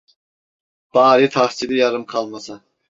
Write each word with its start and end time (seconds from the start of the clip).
Bari 0.93 1.29
tahsili 1.29 1.77
yarım 1.77 2.05
kalmasa! 2.05 2.61